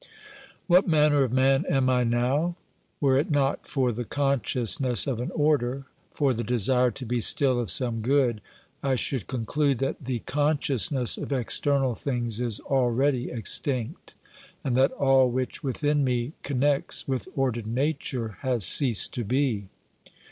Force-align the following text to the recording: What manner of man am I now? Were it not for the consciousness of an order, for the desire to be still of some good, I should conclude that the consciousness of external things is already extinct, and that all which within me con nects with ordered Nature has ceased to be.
What 0.65 0.87
manner 0.87 1.21
of 1.23 1.31
man 1.31 1.63
am 1.69 1.87
I 1.87 2.03
now? 2.03 2.55
Were 2.99 3.19
it 3.19 3.29
not 3.29 3.67
for 3.67 3.91
the 3.91 4.03
consciousness 4.03 5.05
of 5.05 5.21
an 5.21 5.29
order, 5.35 5.85
for 6.11 6.33
the 6.33 6.43
desire 6.43 6.89
to 6.89 7.05
be 7.05 7.19
still 7.21 7.59
of 7.59 7.69
some 7.69 8.01
good, 8.01 8.41
I 8.81 8.95
should 8.95 9.27
conclude 9.27 9.77
that 9.77 10.05
the 10.05 10.17
consciousness 10.25 11.19
of 11.19 11.31
external 11.31 11.93
things 11.93 12.41
is 12.41 12.59
already 12.61 13.29
extinct, 13.29 14.15
and 14.63 14.75
that 14.75 14.89
all 14.93 15.29
which 15.29 15.61
within 15.63 16.03
me 16.03 16.33
con 16.41 16.61
nects 16.61 17.07
with 17.07 17.27
ordered 17.35 17.67
Nature 17.67 18.37
has 18.41 18.65
ceased 18.65 19.13
to 19.13 19.23
be. 19.23 19.67